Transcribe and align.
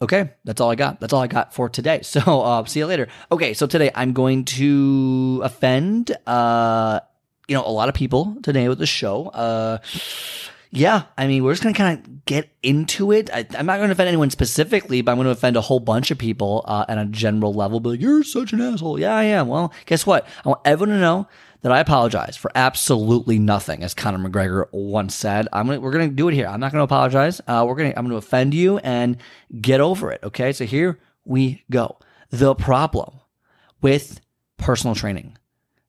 Okay, 0.00 0.30
that's 0.44 0.60
all 0.60 0.70
I 0.70 0.76
got. 0.76 1.00
That's 1.00 1.12
all 1.12 1.22
I 1.22 1.26
got 1.26 1.54
for 1.54 1.68
today. 1.68 2.00
So, 2.08 2.20
uh, 2.42 2.64
see 2.64 2.80
you 2.80 2.86
later. 2.86 3.08
Okay, 3.30 3.54
so 3.54 3.66
today 3.66 3.90
I'm 3.94 4.12
going 4.12 4.44
to 4.46 5.40
offend, 5.44 6.16
uh, 6.26 7.00
you 7.48 7.54
know, 7.54 7.64
a 7.66 7.70
lot 7.70 7.88
of 7.88 7.94
people 7.94 8.36
today 8.42 8.68
with 8.68 8.78
the 8.78 8.86
show. 8.86 9.28
Uh, 9.28 9.78
yeah, 10.70 11.04
I 11.16 11.26
mean, 11.26 11.44
we're 11.44 11.52
just 11.52 11.62
gonna 11.62 11.74
kind 11.74 11.98
of 11.98 12.24
get 12.24 12.50
into 12.62 13.12
it. 13.12 13.30
I, 13.32 13.46
am 13.54 13.66
not 13.66 13.78
gonna 13.78 13.92
offend 13.92 14.08
anyone 14.08 14.30
specifically, 14.30 15.00
but 15.02 15.12
I'm 15.12 15.18
gonna 15.18 15.30
offend 15.30 15.56
a 15.56 15.60
whole 15.60 15.80
bunch 15.80 16.10
of 16.10 16.18
people 16.18 16.64
uh, 16.66 16.84
at 16.88 16.98
a 16.98 17.06
general 17.06 17.54
level. 17.54 17.80
But 17.80 17.90
like, 17.90 18.00
you're 18.00 18.22
such 18.22 18.52
an 18.52 18.60
asshole. 18.60 19.00
Yeah, 19.00 19.14
I 19.14 19.24
am. 19.24 19.48
Well, 19.48 19.72
guess 19.86 20.06
what? 20.06 20.26
I 20.44 20.48
want 20.48 20.60
everyone 20.64 20.96
to 20.96 21.00
know 21.00 21.28
that 21.62 21.72
I 21.72 21.80
apologize 21.80 22.36
for 22.36 22.50
absolutely 22.54 23.38
nothing, 23.38 23.82
as 23.82 23.94
Conor 23.94 24.28
McGregor 24.28 24.66
once 24.72 25.14
said. 25.14 25.48
I'm 25.52 25.66
gonna, 25.66 25.80
we're 25.80 25.90
going 25.90 26.08
to 26.08 26.14
do 26.14 26.28
it 26.28 26.34
here. 26.34 26.46
I'm 26.46 26.60
not 26.60 26.72
going 26.72 26.80
to 26.80 26.84
apologize. 26.84 27.40
Uh, 27.46 27.64
we're 27.66 27.74
going 27.74 27.90
to, 27.90 27.98
I'm 27.98 28.04
going 28.04 28.12
to 28.12 28.24
offend 28.24 28.54
you 28.54 28.78
and 28.78 29.16
get 29.60 29.80
over 29.80 30.12
it. 30.12 30.20
Okay. 30.22 30.52
So 30.52 30.64
here 30.64 30.98
we 31.24 31.64
go. 31.70 31.98
The 32.30 32.54
problem 32.54 33.20
with 33.80 34.20
personal 34.56 34.94
training, 34.94 35.36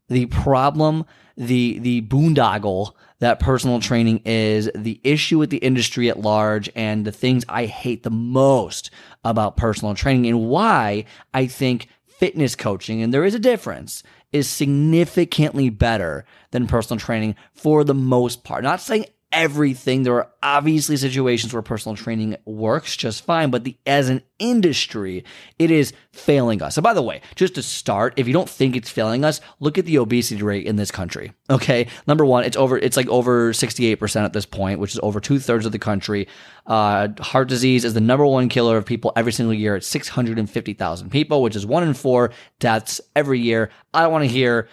the 0.07 0.25
problem, 0.27 1.05
the, 1.37 1.79
the 1.79 2.01
boondoggle 2.01 2.93
that 3.19 3.39
personal 3.39 3.79
training 3.79 4.21
is, 4.25 4.69
the 4.75 4.99
issue 5.03 5.37
with 5.37 5.49
the 5.49 5.57
industry 5.57 6.09
at 6.09 6.19
large, 6.19 6.69
and 6.75 7.05
the 7.05 7.11
things 7.11 7.43
I 7.49 7.65
hate 7.65 8.03
the 8.03 8.09
most 8.09 8.91
about 9.23 9.57
personal 9.57 9.93
training 9.93 10.27
and 10.27 10.47
why 10.47 11.05
I 11.33 11.47
think 11.47 11.87
fitness 12.07 12.55
coaching, 12.55 13.01
and 13.01 13.13
there 13.13 13.25
is 13.25 13.35
a 13.35 13.39
difference, 13.39 14.03
is 14.31 14.47
significantly 14.47 15.69
better 15.69 16.25
than 16.51 16.67
personal 16.67 16.99
training 16.99 17.35
for 17.53 17.83
the 17.83 17.93
most 17.93 18.43
part. 18.43 18.63
Not 18.63 18.81
saying 18.81 19.05
everything. 19.31 20.03
There 20.03 20.15
are 20.15 20.31
obviously 20.41 20.97
situations 20.97 21.53
where 21.53 21.61
personal 21.61 21.95
training 21.95 22.35
works 22.45 22.95
just 22.97 23.23
fine, 23.23 23.51
but 23.51 23.63
the, 23.63 23.77
as 23.85 24.09
an 24.09 24.23
industry, 24.39 25.23
it 25.59 25.69
is 25.69 25.93
failing 26.11 26.61
us. 26.61 26.77
And 26.77 26.83
by 26.83 26.93
the 26.93 27.01
way, 27.01 27.21
just 27.35 27.55
to 27.55 27.61
start, 27.61 28.13
if 28.17 28.27
you 28.27 28.33
don't 28.33 28.49
think 28.49 28.75
it's 28.75 28.89
failing 28.89 29.23
us, 29.23 29.39
look 29.59 29.77
at 29.77 29.85
the 29.85 29.99
obesity 29.99 30.41
rate 30.41 30.65
in 30.65 30.77
this 30.77 30.89
country. 30.91 31.33
Okay. 31.49 31.87
Number 32.07 32.25
one, 32.25 32.43
it's 32.43 32.57
over, 32.57 32.77
it's 32.77 32.97
like 32.97 33.07
over 33.07 33.51
68% 33.51 34.23
at 34.23 34.33
this 34.33 34.45
point, 34.45 34.79
which 34.79 34.93
is 34.93 34.99
over 35.03 35.19
two 35.19 35.39
thirds 35.39 35.65
of 35.65 35.71
the 35.71 35.79
country. 35.79 36.27
Uh, 36.65 37.09
heart 37.19 37.49
disease 37.49 37.85
is 37.85 37.93
the 37.93 38.01
number 38.01 38.25
one 38.25 38.49
killer 38.49 38.77
of 38.77 38.85
people 38.85 39.11
every 39.15 39.31
single 39.31 39.53
year. 39.53 39.75
It's 39.75 39.87
650,000 39.87 41.09
people, 41.09 41.41
which 41.43 41.55
is 41.55 41.65
one 41.65 41.83
in 41.83 41.93
four 41.93 42.31
deaths 42.59 43.01
every 43.15 43.39
year. 43.39 43.69
I 43.93 44.03
don't 44.03 44.11
want 44.11 44.23
to 44.23 44.29
hear, 44.29 44.69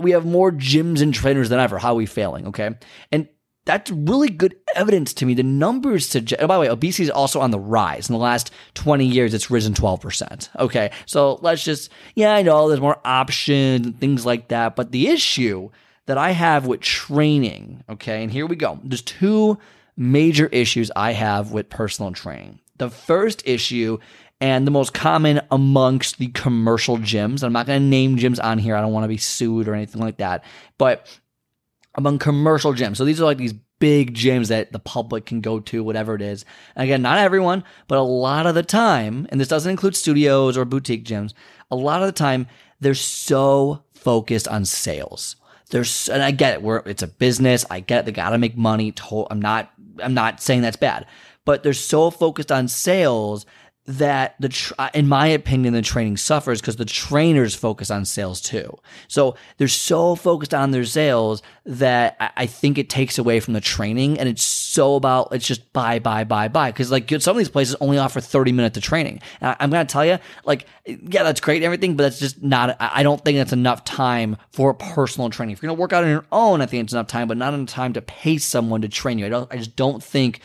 we 0.00 0.12
have 0.12 0.24
more 0.24 0.52
gyms 0.52 1.02
and 1.02 1.12
trainers 1.12 1.48
than 1.48 1.58
ever. 1.58 1.78
How 1.78 1.92
are 1.92 1.96
we 1.96 2.06
failing? 2.06 2.48
Okay. 2.48 2.70
And 3.10 3.28
that's 3.64 3.90
really 3.90 4.30
good 4.30 4.56
evidence 4.74 5.12
to 5.14 5.26
me. 5.26 5.34
The 5.34 5.42
numbers 5.42 6.08
suggest, 6.08 6.42
oh, 6.42 6.46
by 6.46 6.54
the 6.56 6.60
way, 6.62 6.68
obesity 6.68 7.04
is 7.04 7.10
also 7.10 7.40
on 7.40 7.50
the 7.50 7.58
rise. 7.58 8.08
In 8.08 8.14
the 8.14 8.18
last 8.18 8.50
20 8.74 9.04
years, 9.04 9.34
it's 9.34 9.50
risen 9.50 9.74
12%. 9.74 10.48
Okay. 10.58 10.90
So 11.06 11.38
let's 11.42 11.62
just, 11.62 11.90
yeah, 12.14 12.34
I 12.34 12.42
know 12.42 12.68
there's 12.68 12.80
more 12.80 13.00
options 13.04 13.86
and 13.86 14.00
things 14.00 14.24
like 14.24 14.48
that. 14.48 14.76
But 14.76 14.92
the 14.92 15.08
issue 15.08 15.70
that 16.06 16.18
I 16.18 16.30
have 16.30 16.66
with 16.66 16.80
training, 16.80 17.84
okay, 17.88 18.22
and 18.22 18.32
here 18.32 18.46
we 18.46 18.56
go. 18.56 18.80
There's 18.82 19.02
two 19.02 19.58
major 19.96 20.46
issues 20.46 20.90
I 20.96 21.12
have 21.12 21.52
with 21.52 21.68
personal 21.68 22.12
training. 22.12 22.60
The 22.78 22.90
first 22.90 23.42
issue 23.46 23.98
and 24.40 24.66
the 24.66 24.70
most 24.70 24.94
common 24.94 25.42
amongst 25.50 26.18
the 26.18 26.28
commercial 26.28 26.96
gyms. 26.96 27.42
I'm 27.42 27.52
not 27.52 27.66
going 27.66 27.80
to 27.80 27.86
name 27.86 28.16
gyms 28.16 28.42
on 28.42 28.58
here. 28.58 28.74
I 28.74 28.80
don't 28.80 28.92
want 28.92 29.04
to 29.04 29.08
be 29.08 29.18
sued 29.18 29.68
or 29.68 29.74
anything 29.74 30.00
like 30.00 30.16
that. 30.16 30.44
But 30.78 31.06
among 31.94 32.18
commercial 32.18 32.72
gyms. 32.72 32.96
So 32.96 33.04
these 33.04 33.20
are 33.20 33.24
like 33.24 33.38
these 33.38 33.54
big 33.78 34.14
gyms 34.14 34.48
that 34.48 34.72
the 34.72 34.78
public 34.78 35.26
can 35.26 35.40
go 35.40 35.58
to, 35.58 35.82
whatever 35.82 36.14
it 36.14 36.22
is. 36.22 36.44
And 36.76 36.84
again, 36.84 37.02
not 37.02 37.18
everyone, 37.18 37.64
but 37.88 37.98
a 37.98 38.02
lot 38.02 38.46
of 38.46 38.54
the 38.54 38.62
time, 38.62 39.26
and 39.30 39.40
this 39.40 39.48
doesn't 39.48 39.70
include 39.70 39.96
studios 39.96 40.56
or 40.56 40.64
boutique 40.64 41.04
gyms, 41.04 41.32
a 41.70 41.76
lot 41.76 42.02
of 42.02 42.06
the 42.06 42.12
time, 42.12 42.46
they're 42.80 42.94
so 42.94 43.84
focused 43.94 44.48
on 44.48 44.64
sales. 44.64 45.36
There's, 45.70 46.08
and 46.08 46.22
I 46.22 46.30
get 46.30 46.54
it. 46.54 46.62
We're, 46.62 46.82
it's 46.86 47.02
a 47.02 47.08
business. 47.08 47.64
I 47.70 47.80
get 47.80 48.00
it. 48.00 48.06
They 48.06 48.12
got 48.12 48.30
to 48.30 48.38
make 48.38 48.56
money. 48.56 48.92
I'm 49.30 49.40
not, 49.40 49.70
I'm 50.02 50.14
not 50.14 50.40
saying 50.40 50.62
that's 50.62 50.76
bad, 50.76 51.06
but 51.44 51.62
they're 51.62 51.72
so 51.72 52.10
focused 52.10 52.52
on 52.52 52.68
sales 52.68 53.46
that 53.86 54.36
the 54.38 54.48
tra- 54.48 54.76
uh, 54.78 54.90
in 54.94 55.08
my 55.08 55.26
opinion 55.26 55.72
the 55.72 55.82
training 55.82 56.16
suffers 56.16 56.60
because 56.60 56.76
the 56.76 56.84
trainers 56.84 57.54
focus 57.54 57.90
on 57.90 58.04
sales 58.04 58.40
too. 58.40 58.76
So 59.08 59.36
they're 59.56 59.68
so 59.68 60.14
focused 60.14 60.52
on 60.52 60.70
their 60.70 60.84
sales 60.84 61.42
that 61.64 62.16
I, 62.20 62.30
I 62.36 62.46
think 62.46 62.78
it 62.78 62.90
takes 62.90 63.18
away 63.18 63.40
from 63.40 63.54
the 63.54 63.60
training 63.60 64.18
and 64.18 64.28
it's 64.28 64.44
so 64.44 64.96
about 64.96 65.28
it's 65.32 65.46
just 65.46 65.72
buy 65.72 65.98
buy 65.98 66.24
buy 66.24 66.48
buy. 66.48 66.70
Because 66.70 66.90
like 66.90 67.10
some 67.20 67.32
of 67.32 67.38
these 67.38 67.48
places 67.48 67.74
only 67.80 67.98
offer 67.98 68.20
30 68.20 68.52
minutes 68.52 68.76
of 68.76 68.84
training. 68.84 69.20
And 69.40 69.56
I, 69.58 69.64
am 69.64 69.70
gonna 69.70 69.86
tell 69.86 70.04
you 70.04 70.18
like 70.44 70.66
yeah 70.86 71.22
that's 71.22 71.40
great 71.40 71.56
and 71.56 71.64
everything 71.64 71.96
but 71.96 72.04
that's 72.04 72.18
just 72.18 72.42
not 72.42 72.76
i 72.80 73.02
don't 73.02 73.22
think 73.24 73.36
that's 73.36 73.52
enough 73.52 73.84
time 73.84 74.36
for 74.52 74.74
personal 74.74 75.30
training. 75.30 75.54
If 75.54 75.62
you're 75.62 75.70
gonna 75.70 75.80
work 75.80 75.92
out 75.92 76.04
on 76.04 76.10
your 76.10 76.26
own 76.30 76.60
i 76.60 76.66
think 76.66 76.84
it's 76.84 76.92
enough 76.92 77.06
time 77.06 77.28
but 77.28 77.38
not 77.38 77.54
enough 77.54 77.68
time 77.68 77.94
to 77.94 78.02
pay 78.02 78.38
someone 78.38 78.82
to 78.82 78.88
train 78.88 79.18
you. 79.18 79.26
I 79.26 79.30
don't 79.30 79.52
i 79.52 79.56
just 79.56 79.74
don't 79.74 80.02
think 80.02 80.40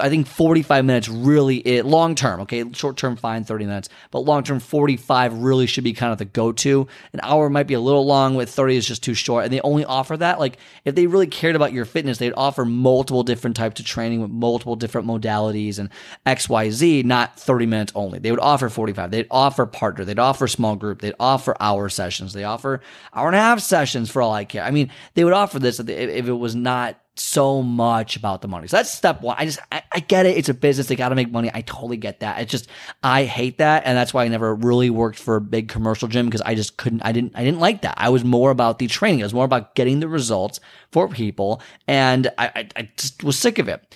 I 0.00 0.08
think 0.08 0.26
45 0.26 0.84
minutes 0.84 1.08
really 1.08 1.56
it 1.58 1.86
long 1.86 2.14
term, 2.14 2.40
okay? 2.42 2.64
Short 2.78 2.96
term 2.96 3.16
fine 3.16 3.44
30 3.44 3.66
minutes, 3.66 3.88
but 4.10 4.20
long 4.20 4.42
term 4.42 4.60
45 4.60 5.34
really 5.34 5.66
should 5.66 5.84
be 5.84 5.92
kind 5.92 6.12
of 6.12 6.18
the 6.18 6.24
go-to. 6.24 6.86
An 7.12 7.20
hour 7.22 7.50
might 7.50 7.66
be 7.66 7.74
a 7.74 7.80
little 7.80 8.06
long 8.06 8.34
with 8.34 8.50
30 8.50 8.76
is 8.76 8.86
just 8.86 9.02
too 9.02 9.14
short. 9.14 9.44
And 9.44 9.52
they 9.52 9.60
only 9.62 9.84
offer 9.84 10.16
that 10.16 10.38
like 10.38 10.58
if 10.84 10.94
they 10.94 11.06
really 11.06 11.26
cared 11.26 11.56
about 11.56 11.72
your 11.72 11.84
fitness, 11.84 12.18
they'd 12.18 12.32
offer 12.36 12.64
multiple 12.64 13.22
different 13.22 13.56
types 13.56 13.80
of 13.80 13.86
training 13.86 14.20
with 14.20 14.30
multiple 14.30 14.76
different 14.76 15.06
modalities 15.06 15.78
and 15.78 15.90
XYZ, 16.26 17.04
not 17.04 17.38
30 17.38 17.66
minutes 17.66 17.92
only. 17.94 18.18
They 18.18 18.30
would 18.30 18.40
offer 18.40 18.68
45. 18.68 19.10
They'd 19.10 19.26
offer 19.30 19.66
partner, 19.66 20.04
they'd 20.04 20.18
offer 20.18 20.46
small 20.46 20.76
group, 20.76 21.00
they'd 21.00 21.14
offer 21.18 21.56
hour 21.60 21.88
sessions, 21.88 22.32
they 22.32 22.44
offer 22.44 22.80
hour 23.12 23.26
and 23.26 23.36
a 23.36 23.40
half 23.40 23.60
sessions 23.60 24.10
for 24.10 24.22
all 24.22 24.32
I 24.32 24.44
care. 24.44 24.62
I 24.62 24.70
mean, 24.70 24.90
they 25.14 25.24
would 25.24 25.32
offer 25.32 25.58
this 25.58 25.80
if 25.80 25.88
it 25.88 26.32
was 26.32 26.54
not 26.54 26.96
so 27.20 27.62
much 27.62 28.16
about 28.16 28.42
the 28.42 28.48
money. 28.48 28.68
So 28.68 28.76
that's 28.76 28.90
step 28.90 29.22
one. 29.22 29.36
I 29.38 29.44
just, 29.44 29.58
I, 29.70 29.82
I 29.92 30.00
get 30.00 30.26
it. 30.26 30.36
It's 30.36 30.48
a 30.48 30.54
business. 30.54 30.86
They 30.86 30.96
got 30.96 31.10
to 31.10 31.14
make 31.14 31.30
money. 31.30 31.50
I 31.52 31.62
totally 31.62 31.96
get 31.96 32.20
that. 32.20 32.40
It's 32.40 32.50
just, 32.50 32.68
I 33.02 33.24
hate 33.24 33.58
that. 33.58 33.84
And 33.84 33.96
that's 33.96 34.14
why 34.14 34.24
I 34.24 34.28
never 34.28 34.54
really 34.54 34.90
worked 34.90 35.18
for 35.18 35.36
a 35.36 35.40
big 35.40 35.68
commercial 35.68 36.08
gym 36.08 36.26
because 36.26 36.40
I 36.42 36.54
just 36.54 36.76
couldn't, 36.76 37.02
I 37.02 37.12
didn't, 37.12 37.32
I 37.34 37.44
didn't 37.44 37.60
like 37.60 37.82
that. 37.82 37.94
I 37.96 38.08
was 38.08 38.24
more 38.24 38.50
about 38.50 38.78
the 38.78 38.86
training. 38.86 39.20
It 39.20 39.24
was 39.24 39.34
more 39.34 39.44
about 39.44 39.74
getting 39.74 40.00
the 40.00 40.08
results 40.08 40.60
for 40.92 41.08
people. 41.08 41.62
And 41.86 42.28
I, 42.38 42.46
I, 42.54 42.68
I 42.76 42.90
just 42.96 43.24
was 43.24 43.38
sick 43.38 43.58
of 43.58 43.68
it. 43.68 43.94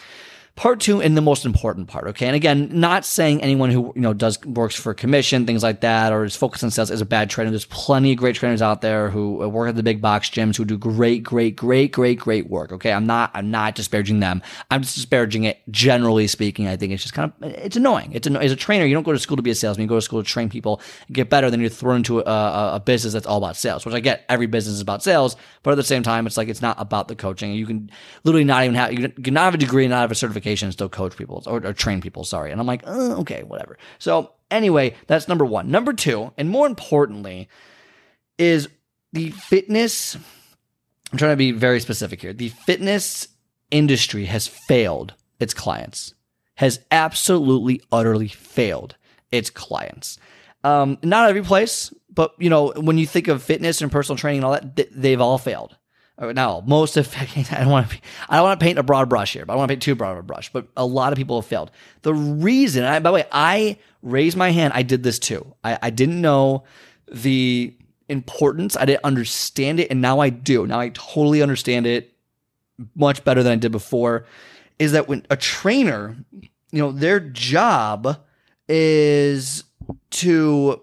Part 0.55 0.81
two, 0.81 1.01
and 1.01 1.17
the 1.17 1.23
most 1.23 1.47
important 1.47 1.89
part, 1.89 2.09
okay? 2.09 2.27
And 2.27 2.37
again, 2.37 2.69
not 2.73 3.07
saying 3.07 3.43
anyone 3.43 3.71
who, 3.71 3.91
you 3.97 4.03
know, 4.03 4.13
does, 4.13 4.39
works 4.45 4.77
for 4.77 4.93
commission, 4.93 5.47
things 5.47 5.63
like 5.63 5.81
that, 5.81 6.13
or 6.13 6.25
is 6.25 6.37
focused 6.37 6.63
on 6.63 6.71
sales 6.71 6.91
is 6.91 7.01
a 7.01 7.07
bad 7.07 7.31
trainer. 7.31 7.49
There's 7.49 7.65
plenty 7.65 8.13
of 8.13 8.19
great 8.19 8.37
trainers 8.37 8.61
out 8.61 8.83
there 8.83 9.09
who 9.09 9.43
uh, 9.43 9.49
work 9.49 9.71
at 9.71 9.77
the 9.77 9.83
big 9.83 10.03
box 10.03 10.29
gyms 10.29 10.57
who 10.57 10.67
do 10.67 10.77
great, 10.77 11.23
great, 11.23 11.57
great, 11.57 11.91
great, 11.91 12.19
great 12.19 12.51
work, 12.51 12.71
okay? 12.71 12.93
I'm 12.93 13.07
not, 13.07 13.31
I'm 13.33 13.51
not 13.51 13.77
disparaging 13.77 14.21
them. 14.21 14.43
I'm 14.71 14.83
just 14.83 14.95
disparaging 14.95 15.45
it 15.45 15.62
generally 15.71 16.26
speaking. 16.26 16.69
I 16.69 16.76
think 16.76 16.93
it's 16.93 17.03
just 17.03 17.15
kind 17.15 17.32
of, 17.41 17.50
it's 17.50 17.76
annoying. 17.76 18.11
It's. 18.12 18.26
As 18.26 18.53
a 18.53 18.56
trainer, 18.56 18.85
you 18.85 18.93
don't 18.93 19.05
go 19.05 19.12
to 19.12 19.19
school 19.19 19.38
to 19.38 19.43
be 19.43 19.50
a 19.50 19.55
salesman. 19.55 19.85
You 19.85 19.88
go 19.88 19.94
to 19.94 20.03
school 20.03 20.23
to 20.23 20.29
train 20.29 20.50
people, 20.50 20.82
get 21.11 21.31
better, 21.31 21.50
then 21.50 21.61
you're 21.61 21.71
thrown 21.71 21.97
into 21.97 22.21
a, 22.21 22.75
a, 22.75 22.82
business 22.85 23.15
that's 23.15 23.26
all 23.26 23.38
about 23.38 23.56
sales, 23.56 23.87
which 23.87 23.94
I 23.94 24.00
get. 24.00 24.25
Every 24.29 24.47
business 24.47 24.75
is 24.75 24.81
about 24.82 25.03
sales, 25.03 25.35
but 25.62 25.71
at 25.71 25.76
the 25.76 25.82
same 25.82 26.03
time, 26.03 26.26
it's 26.26 26.37
like, 26.37 26.49
it's 26.49 26.61
not 26.61 26.79
about 26.79 27.09
the 27.09 27.17
coaching. 27.17 27.53
You 27.55 27.67
can 27.67 27.91
literally 28.25 28.44
not 28.44 28.65
even 28.65 28.75
have, 28.75 28.93
you 28.93 29.09
can 29.09 29.32
not 29.32 29.44
have 29.44 29.55
a 29.55 29.59
degree 29.59 29.88
not 29.88 30.00
have 30.00 30.11
a 30.11 30.15
certification 30.15 30.42
and 30.47 30.73
still 30.73 30.89
coach 30.89 31.17
people 31.17 31.43
or, 31.47 31.65
or 31.65 31.73
train 31.73 32.00
people. 32.00 32.25
Sorry. 32.25 32.50
And 32.50 32.61
I'm 32.61 32.67
like, 32.67 32.83
oh, 32.87 33.21
okay, 33.21 33.43
whatever. 33.43 33.79
So 33.99 34.33
anyway, 34.50 34.94
that's 35.06 35.29
number 35.29 35.44
one. 35.44 35.71
Number 35.71 35.93
two, 35.93 36.33
and 36.37 36.49
more 36.50 36.67
importantly, 36.67 37.49
is 38.39 38.69
the 39.12 39.31
fitness. 39.31 40.17
I'm 41.12 41.19
trying 41.19 41.33
to 41.33 41.37
be 41.37 41.53
very 41.53 41.81
specific 41.81 42.21
here. 42.21 42.33
The 42.33 42.49
fitness 42.49 43.29
industry 43.71 44.27
has 44.27 44.47
failed 44.47 45.15
its 45.41 45.55
clients, 45.55 46.15
has 46.56 46.81
absolutely, 46.91 47.81
utterly 47.91 48.29
failed 48.29 48.97
its 49.31 49.50
clients. 49.50 50.19
Um, 50.65 50.99
not 51.03 51.29
every 51.29 51.43
place, 51.43 51.93
but 52.11 52.35
you 52.38 52.49
know, 52.49 52.73
when 52.77 52.99
you 52.99 53.06
think 53.06 53.29
of 53.29 53.43
fitness 53.43 53.83
and 53.83 53.91
personal 53.91 54.17
training 54.17 54.38
and 54.38 54.45
all 54.45 54.53
that, 54.53 54.88
they've 54.93 55.21
all 55.21 55.38
failed. 55.38 55.77
Uh, 56.19 56.32
now 56.32 56.62
most 56.67 56.97
of 56.97 57.14
I 57.19 57.44
don't 57.61 57.69
want 57.69 57.91
to. 57.91 57.99
I 58.29 58.37
don't 58.37 58.44
want 58.44 58.61
to 58.61 58.64
paint 58.64 58.79
a 58.79 58.82
broad 58.82 59.09
brush 59.09 59.32
here, 59.32 59.47
but 59.47 59.55
I 59.55 59.56
want 59.56 59.69
to 59.69 59.73
paint 59.73 59.82
too 59.82 59.94
broad 59.94 60.12
of 60.12 60.19
a 60.19 60.23
brush. 60.23 60.53
But 60.53 60.69
a 60.76 60.85
lot 60.85 61.12
of 61.12 61.17
people 61.17 61.41
have 61.41 61.49
failed. 61.49 61.70
The 62.03 62.14
reason, 62.14 62.85
I, 62.85 62.99
by 62.99 63.11
the 63.11 63.14
way, 63.14 63.25
I 63.32 63.79
raised 64.03 64.37
my 64.37 64.50
hand. 64.50 64.73
I 64.75 64.82
did 64.82 65.03
this 65.03 65.19
too. 65.19 65.55
I, 65.64 65.79
I 65.82 65.91
didn't 65.91 66.20
know 66.20 66.64
the 67.11 67.75
importance. 68.09 68.76
I 68.76 68.85
didn't 68.85 69.05
understand 69.05 69.81
it, 69.81 69.91
and 69.91 70.00
now 70.00 70.20
I 70.20 70.29
do. 70.29 70.67
Now 70.67 70.81
I 70.81 70.91
totally 70.91 71.43
understand 71.43 71.87
it 71.87 72.12
much 72.94 73.25
better 73.25 73.43
than 73.43 73.53
I 73.53 73.56
did 73.56 73.73
before. 73.73 74.26
Is 74.79 74.93
that 74.93 75.09
when 75.09 75.26
a 75.31 75.37
trainer, 75.37 76.17
you 76.41 76.79
know, 76.82 76.93
their 76.93 77.20
job 77.20 78.19
is 78.69 79.64
to 80.11 80.81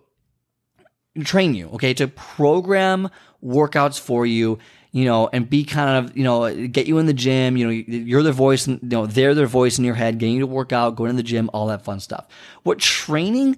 train 1.23 1.53
you, 1.53 1.69
okay, 1.69 1.93
to 1.95 2.07
program 2.07 3.09
workouts 3.43 3.99
for 3.99 4.25
you, 4.25 4.59
you 4.91 5.05
know, 5.05 5.29
and 5.31 5.49
be 5.49 5.63
kind 5.63 5.97
of, 5.97 6.17
you 6.17 6.23
know, 6.23 6.67
get 6.67 6.87
you 6.87 6.97
in 6.97 7.05
the 7.05 7.13
gym, 7.13 7.57
you 7.57 7.65
know, 7.65 7.71
you're 7.71 8.23
their 8.23 8.33
voice, 8.33 8.67
you 8.67 8.79
know, 8.81 9.05
they're 9.05 9.35
their 9.35 9.47
voice 9.47 9.77
in 9.77 9.85
your 9.85 9.95
head, 9.95 10.17
getting 10.17 10.35
you 10.35 10.41
to 10.41 10.47
work 10.47 10.73
out, 10.73 10.95
going 10.95 11.11
to 11.11 11.17
the 11.17 11.23
gym, 11.23 11.49
all 11.53 11.67
that 11.67 11.83
fun 11.83 11.99
stuff. 11.99 12.27
What 12.63 12.79
training 12.79 13.57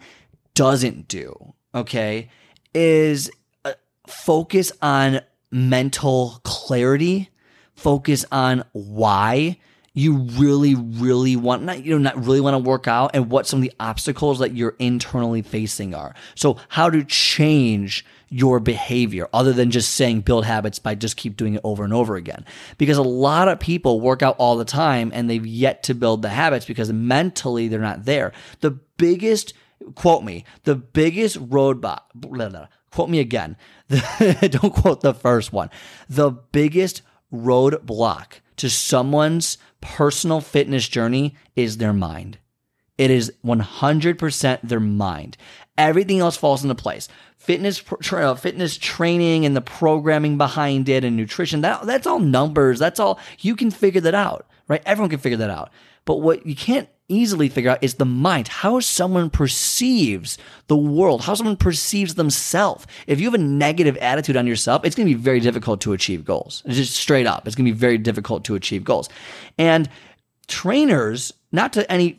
doesn't 0.54 1.08
do, 1.08 1.54
okay, 1.74 2.30
is 2.74 3.32
uh, 3.64 3.74
focus 4.08 4.72
on 4.82 5.22
mental 5.52 6.42
clarity, 6.44 7.30
focus 7.76 8.26
on 8.32 8.64
why 8.74 9.58
you 9.94 10.18
really, 10.18 10.76
really 10.76 11.36
want 11.36 11.64
not 11.64 11.84
you 11.84 11.92
know 11.92 11.98
not 11.98 12.26
really 12.26 12.40
want 12.40 12.54
to 12.54 12.70
work 12.70 12.88
out 12.88 13.12
and 13.14 13.30
what 13.30 13.46
some 13.46 13.60
of 13.60 13.64
the 13.64 13.74
obstacles 13.80 14.40
that 14.40 14.56
you're 14.56 14.76
internally 14.80 15.42
facing 15.42 15.94
are. 15.94 16.16
So 16.36 16.58
how 16.70 16.90
to 16.90 17.04
change 17.04 18.06
your 18.32 18.62
behavior 18.62 19.28
other 19.34 19.52
than 19.52 19.70
just 19.70 19.94
saying 19.94 20.22
build 20.22 20.46
habits 20.46 20.80
by 20.80 20.96
just 20.96 21.18
keep 21.18 21.36
doing 21.36 21.56
it 21.56 21.62
over 21.64 21.84
and 21.84 21.94
over 21.94 22.16
again. 22.16 22.46
Because 22.78 22.98
a 22.98 23.04
lot 23.04 23.50
of 23.50 23.60
people 23.60 24.00
work 24.00 24.24
out 24.24 24.38
all 24.40 24.56
the 24.56 24.66
time 24.66 25.12
and 25.14 25.30
they've 25.30 25.46
yet 25.46 25.84
to 25.84 25.94
build 25.94 26.22
the 26.22 26.30
habits 26.30 26.66
because 26.66 26.92
mentally 26.92 27.68
they're 27.68 27.80
not 27.80 28.06
there. 28.06 28.32
The 28.62 28.72
biggest 28.72 29.54
quote 29.96 30.24
me, 30.24 30.46
the 30.64 30.76
biggest 30.76 31.38
roadblock 31.50 32.02
blah, 32.16 32.50
blah, 32.50 32.68
quote 32.92 33.10
me 33.10 33.20
again. 33.20 33.58
don't 34.20 34.74
quote 34.74 35.02
the 35.02 35.14
first 35.14 35.52
one. 35.52 35.70
The 36.10 36.32
biggest 36.32 37.02
roadblock 37.34 38.40
to 38.58 38.70
someone's 38.70 39.58
personal 39.82 40.40
fitness 40.40 40.88
journey 40.88 41.36
is 41.56 41.78
their 41.78 41.94
mind. 41.94 42.38
It 42.98 43.10
is 43.10 43.34
100% 43.44 44.60
their 44.62 44.80
mind. 44.80 45.38
Everything 45.78 46.20
else 46.20 46.38
falls 46.38 46.62
into 46.62 46.76
place. 46.76 47.08
Fitness, 47.42 47.80
tra- 47.80 48.32
uh, 48.32 48.36
fitness 48.36 48.78
training 48.78 49.48
and 49.48 49.56
the 49.56 49.62
programming 49.62 50.38
behind 50.38 50.88
it 50.88 51.04
and 51.04 51.18
nutrition, 51.18 51.62
that, 51.62 51.88
that's 51.88 52.06
all 52.06 52.20
numbers. 52.20 52.78
That's 52.78 53.00
all, 53.00 53.20
you 53.40 53.56
can 53.56 53.72
figure 53.72 54.02
that 54.02 54.14
out, 54.14 54.46
right? 54.68 54.84
Everyone 54.86 55.10
can 55.10 55.18
figure 55.18 55.40
that 55.40 55.50
out. 55.50 55.72
But 56.06 56.18
what 56.18 56.46
you 56.46 56.56
can't 56.56 56.88
easily 57.08 57.50
figure 57.50 57.72
out 57.72 57.84
is 57.84 57.96
the 57.96 58.06
mind, 58.06 58.48
how 58.48 58.80
someone 58.80 59.32
perceives 59.32 60.38
the 60.68 60.78
world, 60.78 61.22
how 61.24 61.34
someone 61.34 61.58
perceives 61.58 62.14
themselves. 62.14 62.86
If 63.08 63.20
you 63.20 63.26
have 63.26 63.34
a 63.34 63.44
negative 63.44 63.98
attitude 63.98 64.38
on 64.38 64.46
yourself, 64.46 64.86
it's 64.86 64.96
going 64.96 65.10
to 65.10 65.16
be 65.16 65.20
very 65.20 65.40
difficult 65.40 65.82
to 65.82 65.94
achieve 65.94 66.24
goals. 66.24 66.62
It's 66.66 66.78
just 66.78 66.96
straight 66.96 67.26
up. 67.26 67.48
It's 67.48 67.56
going 67.56 67.66
to 67.66 67.72
be 67.72 67.78
very 67.78 67.98
difficult 67.98 68.46
to 68.46 68.56
achieve 68.56 68.84
goals. 68.84 69.10
And 69.58 69.90
trainers, 70.48 71.34
not 71.52 71.74
to 71.74 71.92
any 71.92 72.18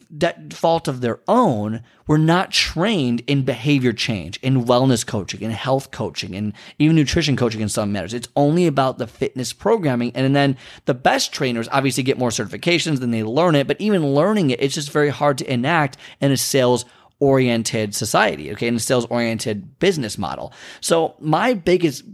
fault 0.50 0.88
of 0.88 1.00
their 1.00 1.20
own, 1.26 1.82
were 2.06 2.18
not 2.18 2.50
trained 2.50 3.22
in 3.26 3.42
behavior 3.42 3.92
change, 3.92 4.38
in 4.42 4.64
wellness 4.64 5.06
coaching, 5.06 5.40
in 5.40 5.50
health 5.50 5.90
coaching, 5.90 6.34
and 6.34 6.52
even 6.78 6.96
nutrition 6.96 7.36
coaching 7.36 7.60
in 7.60 7.68
some 7.68 7.92
matters. 7.92 8.12
It's 8.12 8.28
only 8.36 8.66
about 8.66 8.98
the 8.98 9.06
fitness 9.06 9.52
programming. 9.52 10.12
And 10.14 10.36
then 10.36 10.56
the 10.84 10.94
best 10.94 11.32
trainers 11.32 11.68
obviously 11.72 12.02
get 12.02 12.18
more 12.18 12.30
certifications, 12.30 12.98
then 12.98 13.10
they 13.10 13.22
learn 13.22 13.54
it. 13.54 13.66
But 13.66 13.80
even 13.80 14.14
learning 14.14 14.50
it, 14.50 14.62
it's 14.62 14.74
just 14.74 14.90
very 14.90 15.10
hard 15.10 15.38
to 15.38 15.50
enact 15.50 15.96
in 16.20 16.30
a 16.30 16.36
sales 16.36 16.84
oriented 17.18 17.94
society, 17.94 18.50
okay, 18.52 18.66
in 18.66 18.74
a 18.74 18.80
sales 18.80 19.06
oriented 19.06 19.78
business 19.78 20.18
model. 20.18 20.52
So 20.80 21.14
my 21.20 21.54
biggest 21.54 22.04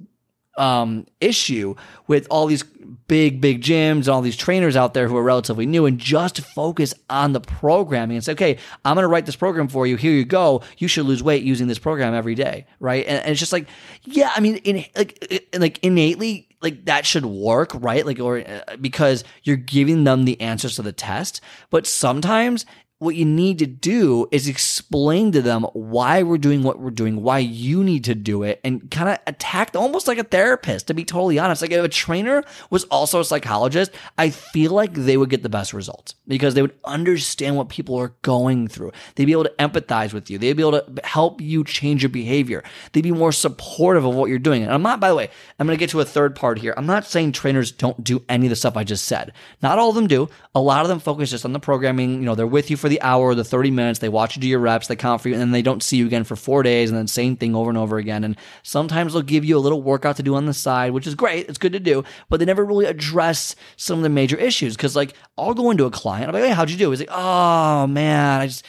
um, 0.58 1.06
issue 1.20 1.74
with 2.08 2.26
all 2.30 2.46
these 2.46 2.64
big, 3.08 3.40
big 3.40 3.62
gyms 3.62 4.00
and 4.00 4.08
all 4.08 4.20
these 4.20 4.36
trainers 4.36 4.76
out 4.76 4.94
there 4.94 5.08
who 5.08 5.16
are 5.16 5.22
relatively 5.22 5.66
new 5.66 5.86
and 5.86 5.98
just 5.98 6.40
focus 6.42 6.94
on 7.10 7.32
the 7.32 7.40
programming 7.40 8.16
and 8.16 8.24
say, 8.24 8.32
okay, 8.32 8.58
I'm 8.84 8.94
going 8.94 9.02
to 9.02 9.08
write 9.08 9.26
this 9.26 9.36
program 9.36 9.68
for 9.68 9.86
you. 9.86 9.96
Here 9.96 10.12
you 10.12 10.24
go. 10.24 10.62
You 10.76 10.88
should 10.88 11.06
lose 11.06 11.22
weight 11.22 11.42
using 11.42 11.66
this 11.66 11.78
program 11.78 12.14
every 12.14 12.34
day. 12.34 12.66
Right. 12.78 13.04
And, 13.06 13.18
and 13.22 13.30
it's 13.30 13.40
just 13.40 13.52
like, 13.52 13.66
yeah, 14.04 14.30
I 14.36 14.40
mean, 14.40 14.56
in, 14.56 14.84
like, 14.94 15.50
like 15.58 15.78
innately, 15.82 16.48
like 16.60 16.84
that 16.84 17.06
should 17.06 17.24
work, 17.24 17.70
right? 17.74 18.04
Like, 18.04 18.20
or 18.20 18.38
uh, 18.38 18.76
because 18.80 19.24
you're 19.42 19.56
giving 19.56 20.04
them 20.04 20.24
the 20.24 20.40
answers 20.40 20.76
to 20.76 20.82
the 20.82 20.92
test. 20.92 21.40
But 21.70 21.86
sometimes 21.86 22.66
what 22.98 23.14
you 23.14 23.24
need 23.24 23.60
to 23.60 23.66
do 23.66 24.26
is 24.32 24.48
explain 24.48 25.30
to 25.30 25.40
them 25.40 25.62
why 25.72 26.22
we're 26.22 26.38
doing 26.38 26.64
what 26.64 26.80
we're 26.80 26.90
doing, 26.90 27.22
why 27.22 27.38
you 27.38 27.84
need 27.84 28.02
to 28.04 28.14
do 28.14 28.42
it, 28.42 28.60
and 28.64 28.90
kind 28.90 29.08
of 29.08 29.18
attack 29.26 29.70
almost 29.76 30.08
like 30.08 30.18
a 30.18 30.24
therapist, 30.24 30.88
to 30.88 30.94
be 30.94 31.04
totally 31.04 31.38
honest. 31.38 31.62
Like 31.62 31.70
if 31.70 31.84
a 31.84 31.88
trainer 31.88 32.42
was 32.70 32.84
also 32.84 33.20
a 33.20 33.24
psychologist, 33.24 33.92
I 34.16 34.30
feel 34.30 34.72
like 34.72 34.94
they 34.94 35.16
would 35.16 35.30
get 35.30 35.44
the 35.44 35.48
best 35.48 35.72
results 35.72 36.16
because 36.26 36.54
they 36.54 36.62
would 36.62 36.76
understand 36.84 37.56
what 37.56 37.68
people 37.68 37.96
are 37.96 38.14
going 38.22 38.66
through. 38.66 38.90
They'd 39.14 39.26
be 39.26 39.32
able 39.32 39.44
to 39.44 39.54
empathize 39.60 40.12
with 40.12 40.28
you. 40.28 40.38
They'd 40.38 40.54
be 40.54 40.62
able 40.62 40.80
to 40.80 41.00
help 41.04 41.40
you 41.40 41.62
change 41.62 42.02
your 42.02 42.10
behavior. 42.10 42.64
They'd 42.92 43.02
be 43.02 43.12
more 43.12 43.32
supportive 43.32 44.04
of 44.04 44.16
what 44.16 44.28
you're 44.28 44.40
doing. 44.40 44.64
And 44.64 44.72
I'm 44.72 44.82
not, 44.82 44.98
by 44.98 45.08
the 45.08 45.14
way, 45.14 45.30
I'm 45.58 45.66
going 45.66 45.78
to 45.78 45.80
get 45.80 45.90
to 45.90 46.00
a 46.00 46.04
third 46.04 46.34
part 46.34 46.58
here. 46.58 46.74
I'm 46.76 46.86
not 46.86 47.06
saying 47.06 47.32
trainers 47.32 47.70
don't 47.70 48.02
do 48.02 48.24
any 48.28 48.46
of 48.46 48.50
the 48.50 48.56
stuff 48.56 48.76
I 48.76 48.82
just 48.82 49.04
said. 49.04 49.32
Not 49.62 49.78
all 49.78 49.90
of 49.90 49.94
them 49.94 50.08
do. 50.08 50.28
A 50.56 50.60
lot 50.60 50.82
of 50.82 50.88
them 50.88 50.98
focus 50.98 51.30
just 51.30 51.44
on 51.44 51.52
the 51.52 51.60
programming. 51.60 52.14
You 52.14 52.26
know, 52.26 52.34
they're 52.34 52.46
with 52.46 52.70
you 52.70 52.76
for 52.76 52.87
the 52.88 53.00
hour, 53.02 53.34
the 53.34 53.44
30 53.44 53.70
minutes. 53.70 53.98
They 53.98 54.08
watch 54.08 54.36
you 54.36 54.42
do 54.42 54.48
your 54.48 54.58
reps, 54.58 54.86
they 54.86 54.96
count 54.96 55.22
for 55.22 55.28
you, 55.28 55.34
and 55.34 55.40
then 55.40 55.50
they 55.50 55.62
don't 55.62 55.82
see 55.82 55.96
you 55.96 56.06
again 56.06 56.24
for 56.24 56.36
four 56.36 56.62
days, 56.62 56.90
and 56.90 56.98
then 56.98 57.06
same 57.06 57.36
thing 57.36 57.54
over 57.54 57.70
and 57.70 57.78
over 57.78 57.98
again. 57.98 58.24
And 58.24 58.36
sometimes 58.62 59.12
they'll 59.12 59.22
give 59.22 59.44
you 59.44 59.56
a 59.56 59.60
little 59.60 59.82
workout 59.82 60.16
to 60.16 60.22
do 60.22 60.34
on 60.34 60.46
the 60.46 60.54
side, 60.54 60.92
which 60.92 61.06
is 61.06 61.14
great. 61.14 61.48
It's 61.48 61.58
good 61.58 61.72
to 61.72 61.80
do, 61.80 62.04
but 62.28 62.40
they 62.40 62.46
never 62.46 62.64
really 62.64 62.86
address 62.86 63.54
some 63.76 63.98
of 63.98 64.02
the 64.02 64.08
major 64.08 64.36
issues. 64.36 64.76
Cause 64.76 64.96
like 64.96 65.14
I'll 65.36 65.54
go 65.54 65.70
into 65.70 65.84
a 65.84 65.90
client, 65.90 66.28
I'm 66.28 66.34
like, 66.34 66.44
hey, 66.44 66.50
how'd 66.50 66.70
you 66.70 66.76
do? 66.76 66.90
He's 66.90 67.00
like, 67.00 67.10
oh 67.10 67.86
man, 67.86 68.40
I 68.40 68.46
just, 68.46 68.64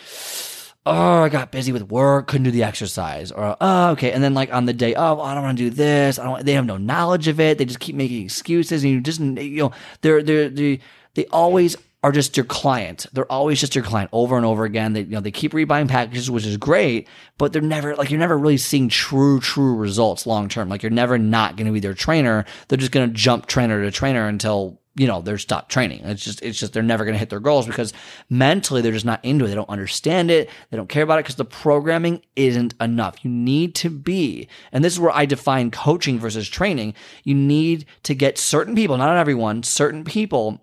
oh, 0.86 1.24
I 1.24 1.30
got 1.30 1.52
busy 1.52 1.72
with 1.72 1.90
work, 1.90 2.28
couldn't 2.28 2.46
do 2.46 2.52
the 2.52 2.64
exercise, 2.64 3.32
or 3.32 3.56
oh, 3.60 3.92
okay. 3.92 4.12
And 4.12 4.24
then 4.24 4.34
like 4.34 4.54
on 4.54 4.66
the 4.66 4.74
day, 4.74 4.96
oh, 4.96 5.20
I 5.22 5.34
don't 5.34 5.44
want 5.44 5.58
to 5.58 5.64
do 5.64 5.70
this. 5.70 6.20
I 6.20 6.24
don't. 6.24 6.46
They 6.46 6.54
have 6.54 6.66
no 6.66 6.78
knowledge 6.78 7.28
of 7.28 7.40
it. 7.40 7.58
They 7.58 7.66
just 7.66 7.80
keep 7.80 7.96
making 7.96 8.24
excuses, 8.24 8.84
and 8.84 8.94
you 8.94 9.02
just, 9.02 9.20
you 9.20 9.64
know, 9.64 9.72
they're 10.02 10.24
they're 10.24 10.50
they 10.50 10.80
they 11.14 11.26
always 11.28 11.76
are 12.02 12.12
just 12.12 12.38
your 12.38 12.46
client. 12.46 13.06
They're 13.12 13.32
always 13.32 13.60
just 13.60 13.76
your 13.76 13.84
client 13.84 14.10
over 14.14 14.38
and 14.38 14.46
over 14.46 14.64
again. 14.64 14.94
They, 14.94 15.02
you 15.02 15.12
know, 15.12 15.20
they 15.20 15.32
keep 15.32 15.52
rebuying 15.52 15.90
packages, 15.90 16.32
which 16.32 16.46
is 16.46 16.58
great, 16.58 17.08
but 17.38 17.52
they're 17.52 17.62
never 17.62 17.96
like 17.96 18.10
you're 18.10 18.20
never 18.20 18.38
really 18.38 18.58
seeing 18.58 18.88
true, 18.88 19.40
true 19.40 19.76
results 19.76 20.26
long 20.26 20.48
term. 20.48 20.70
Like 20.70 20.82
you're 20.82 20.92
never 20.92 21.18
not 21.18 21.58
going 21.58 21.68
to 21.68 21.74
be 21.74 21.82
their 21.82 21.94
trainer. 21.94 22.46
They're 22.68 22.78
just 22.78 22.92
going 22.92 23.10
to 23.10 23.14
jump 23.14 23.48
trainer 23.48 23.82
to 23.84 23.92
trainer 23.92 24.28
until 24.28 24.80
you 24.96 25.08
know 25.08 25.22
they're 25.22 25.38
stopped 25.38 25.72
training. 25.72 26.02
It's 26.06 26.24
just, 26.24 26.42
it's 26.42 26.58
just 26.58 26.72
they're 26.72 26.84
never 26.84 27.04
going 27.04 27.16
to 27.16 27.20
hit 27.20 27.30
their 27.30 27.42
goals 27.42 27.68
because 27.68 27.92
mentally 28.30 28.82
they're 28.82 28.94
just 28.94 29.06
not 29.06 29.24
into 29.24 29.44
it. 29.44 29.50
They 29.50 29.56
don't 29.56 29.70
understand 29.70 30.32
it. 30.32 30.50
They 30.70 30.78
don't 30.78 30.90
care 30.90 31.04
about 31.04 31.20
it 31.20 31.24
because 31.24 31.36
the 31.36 31.46
programming 31.46 32.22
isn't 32.38 32.76
enough. 32.80 33.26
You 33.26 33.30
need 33.30 33.76
to 33.76 33.90
be, 33.90 34.48
and 34.72 34.86
this 34.86 34.94
is 34.94 35.00
where 35.02 35.16
I 35.16 35.26
define 35.26 35.70
coaching 35.70 36.18
versus 36.18 36.48
training. 36.48 36.94
You 37.26 37.36
need 37.36 37.88
to 38.04 38.16
get 38.16 38.38
certain 38.38 38.74
people, 38.74 38.96
not 38.96 39.18
everyone, 39.18 39.64
certain 39.64 40.06
people 40.06 40.62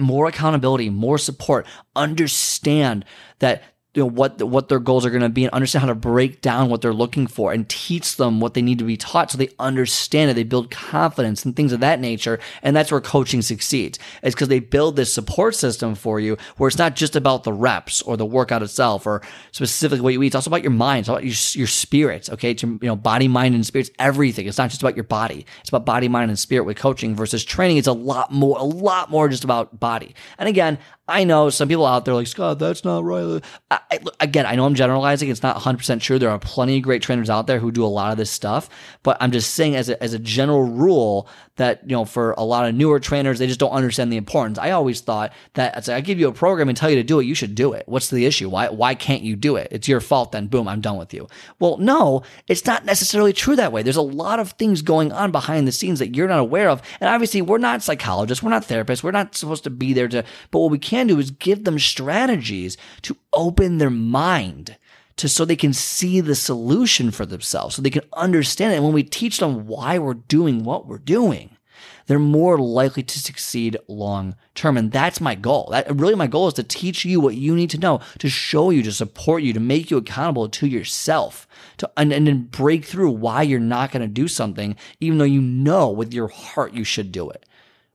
more 0.00 0.26
accountability, 0.26 0.90
more 0.90 1.18
support, 1.18 1.66
understand 1.94 3.04
that 3.40 3.62
you 3.94 4.02
know 4.02 4.08
what 4.08 4.42
what 4.42 4.68
their 4.68 4.78
goals 4.78 5.04
are 5.04 5.10
going 5.10 5.22
to 5.22 5.28
be 5.28 5.44
and 5.44 5.52
understand 5.52 5.80
how 5.82 5.88
to 5.88 5.94
break 5.94 6.40
down 6.40 6.70
what 6.70 6.80
they're 6.80 6.94
looking 6.94 7.26
for 7.26 7.52
and 7.52 7.68
teach 7.68 8.16
them 8.16 8.40
what 8.40 8.54
they 8.54 8.62
need 8.62 8.78
to 8.78 8.84
be 8.84 8.96
taught 8.96 9.30
so 9.30 9.38
they 9.38 9.50
understand 9.58 10.30
it 10.30 10.34
they 10.34 10.44
build 10.44 10.70
confidence 10.70 11.44
and 11.44 11.54
things 11.54 11.72
of 11.72 11.80
that 11.80 12.00
nature. 12.00 12.38
And 12.62 12.74
that's 12.74 12.90
where 12.90 13.00
coaching 13.00 13.42
succeeds. 13.42 13.98
It's 14.22 14.34
because 14.34 14.48
they 14.48 14.60
build 14.60 14.96
this 14.96 15.12
support 15.12 15.54
system 15.54 15.94
for 15.94 16.20
you 16.20 16.36
where 16.56 16.68
it's 16.68 16.78
not 16.78 16.96
just 16.96 17.16
about 17.16 17.44
the 17.44 17.52
reps 17.52 18.02
or 18.02 18.16
the 18.16 18.26
workout 18.26 18.62
itself 18.62 19.06
or 19.06 19.22
specifically 19.50 20.00
what 20.00 20.12
you 20.14 20.22
eat. 20.22 20.28
It's 20.28 20.36
also 20.36 20.50
about 20.50 20.62
your 20.62 20.72
mind. 20.72 21.00
It's 21.00 21.08
about 21.08 21.24
your, 21.24 21.60
your 21.60 21.66
spirits 21.66 22.30
okay? 22.30 22.52
It's 22.52 22.62
your, 22.62 22.72
you 22.72 22.88
know 22.88 22.96
body 22.96 23.28
mind 23.28 23.54
and 23.54 23.64
spirits 23.64 23.90
everything. 23.98 24.46
It's 24.46 24.58
not 24.58 24.70
just 24.70 24.82
about 24.82 24.96
your 24.96 25.04
body. 25.04 25.46
It's 25.60 25.68
about 25.68 25.84
body 25.84 26.08
mind 26.08 26.30
and 26.30 26.38
spirit 26.38 26.64
with 26.64 26.78
coaching 26.78 27.14
versus 27.14 27.44
training. 27.44 27.76
It's 27.76 27.86
a 27.86 27.92
lot 27.92 28.32
more 28.32 28.58
a 28.58 28.64
lot 28.64 29.10
more 29.10 29.28
just 29.28 29.44
about 29.44 29.78
body. 29.78 30.14
And 30.38 30.48
again 30.48 30.78
I 31.08 31.24
know 31.24 31.50
some 31.50 31.68
people 31.68 31.84
out 31.84 32.04
there 32.04 32.14
like, 32.14 32.28
Scott, 32.28 32.60
that's 32.60 32.84
not 32.84 33.02
right. 33.02 33.42
I, 33.70 33.80
I, 33.90 33.98
again, 34.20 34.46
I 34.46 34.54
know 34.54 34.64
I'm 34.64 34.74
generalizing. 34.74 35.30
It's 35.30 35.42
not 35.42 35.56
100% 35.56 36.00
true. 36.00 36.18
There 36.18 36.30
are 36.30 36.38
plenty 36.38 36.76
of 36.76 36.82
great 36.84 37.02
trainers 37.02 37.28
out 37.28 37.48
there 37.48 37.58
who 37.58 37.72
do 37.72 37.84
a 37.84 37.86
lot 37.86 38.12
of 38.12 38.18
this 38.18 38.30
stuff. 38.30 38.68
But 39.02 39.16
I'm 39.20 39.32
just 39.32 39.54
saying, 39.54 39.74
as 39.74 39.88
a, 39.88 40.00
as 40.02 40.14
a 40.14 40.18
general 40.18 40.62
rule, 40.62 41.28
that, 41.56 41.82
you 41.82 41.94
know, 41.94 42.04
for 42.04 42.32
a 42.32 42.42
lot 42.42 42.66
of 42.66 42.74
newer 42.74 42.98
trainers, 42.98 43.38
they 43.38 43.46
just 43.46 43.60
don't 43.60 43.72
understand 43.72 44.10
the 44.10 44.16
importance. 44.16 44.58
I 44.58 44.70
always 44.70 45.00
thought 45.00 45.32
that 45.54 45.88
I 45.88 46.00
give 46.00 46.18
you 46.18 46.28
a 46.28 46.32
program 46.32 46.68
and 46.68 46.76
tell 46.76 46.88
you 46.88 46.96
to 46.96 47.02
do 47.02 47.20
it, 47.20 47.26
you 47.26 47.34
should 47.34 47.54
do 47.54 47.72
it. 47.74 47.84
What's 47.86 48.08
the 48.08 48.24
issue? 48.24 48.48
Why, 48.48 48.68
why 48.70 48.94
can't 48.94 49.22
you 49.22 49.36
do 49.36 49.56
it? 49.56 49.68
It's 49.70 49.86
your 49.86 50.00
fault 50.00 50.32
then. 50.32 50.46
Boom, 50.46 50.66
I'm 50.66 50.80
done 50.80 50.96
with 50.96 51.12
you. 51.12 51.28
Well, 51.58 51.76
no, 51.76 52.22
it's 52.48 52.64
not 52.64 52.84
necessarily 52.84 53.32
true 53.32 53.56
that 53.56 53.72
way. 53.72 53.82
There's 53.82 53.96
a 53.96 54.02
lot 54.02 54.40
of 54.40 54.52
things 54.52 54.82
going 54.82 55.12
on 55.12 55.30
behind 55.30 55.68
the 55.68 55.72
scenes 55.72 55.98
that 55.98 56.16
you're 56.16 56.28
not 56.28 56.38
aware 56.38 56.70
of. 56.70 56.80
And 57.00 57.10
obviously, 57.10 57.42
we're 57.42 57.58
not 57.58 57.82
psychologists, 57.82 58.42
we're 58.42 58.50
not 58.50 58.66
therapists, 58.66 59.02
we're 59.02 59.10
not 59.10 59.34
supposed 59.34 59.64
to 59.64 59.70
be 59.70 59.92
there 59.92 60.08
to, 60.08 60.24
but 60.50 60.58
what 60.60 60.70
we 60.70 60.78
can 60.78 61.06
do 61.06 61.18
is 61.18 61.30
give 61.30 61.64
them 61.64 61.78
strategies 61.78 62.76
to 63.02 63.16
open 63.34 63.78
their 63.78 63.90
mind 63.90 64.76
to 65.16 65.28
so 65.28 65.44
they 65.44 65.56
can 65.56 65.72
see 65.72 66.20
the 66.20 66.34
solution 66.34 67.10
for 67.10 67.26
themselves, 67.26 67.76
so 67.76 67.82
they 67.82 67.90
can 67.90 68.04
understand 68.12 68.72
it. 68.72 68.76
And 68.76 68.84
when 68.84 68.94
we 68.94 69.02
teach 69.02 69.38
them 69.38 69.66
why 69.66 69.98
we're 69.98 70.14
doing 70.14 70.64
what 70.64 70.86
we're 70.86 70.98
doing, 70.98 71.56
they're 72.06 72.18
more 72.18 72.58
likely 72.58 73.02
to 73.02 73.18
succeed 73.18 73.76
long 73.88 74.36
term. 74.54 74.76
And 74.76 74.90
that's 74.90 75.20
my 75.20 75.34
goal. 75.34 75.68
That 75.70 75.94
really 75.94 76.14
my 76.14 76.26
goal 76.26 76.48
is 76.48 76.54
to 76.54 76.62
teach 76.62 77.04
you 77.04 77.20
what 77.20 77.36
you 77.36 77.54
need 77.54 77.70
to 77.70 77.78
know, 77.78 78.00
to 78.18 78.28
show 78.28 78.70
you, 78.70 78.82
to 78.82 78.92
support 78.92 79.42
you, 79.42 79.52
to 79.52 79.60
make 79.60 79.90
you 79.90 79.96
accountable 79.96 80.48
to 80.48 80.66
yourself, 80.66 81.46
to 81.78 81.90
and, 81.96 82.12
and 82.12 82.26
then 82.26 82.44
break 82.44 82.84
through 82.84 83.10
why 83.10 83.42
you're 83.42 83.60
not 83.60 83.92
going 83.92 84.02
to 84.02 84.08
do 84.08 84.28
something, 84.28 84.76
even 85.00 85.18
though 85.18 85.24
you 85.24 85.40
know 85.40 85.90
with 85.90 86.12
your 86.12 86.28
heart 86.28 86.72
you 86.72 86.84
should 86.84 87.12
do 87.12 87.30
it 87.30 87.46